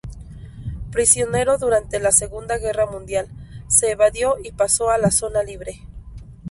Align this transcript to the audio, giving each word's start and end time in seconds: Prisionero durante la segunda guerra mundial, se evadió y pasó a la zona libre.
Prisionero 0.91 1.59
durante 1.59 1.99
la 1.99 2.11
segunda 2.11 2.57
guerra 2.57 2.87
mundial, 2.87 3.27
se 3.67 3.91
evadió 3.91 4.37
y 4.43 4.51
pasó 4.51 4.89
a 4.89 4.97
la 4.97 5.11
zona 5.11 5.43
libre. 5.43 5.83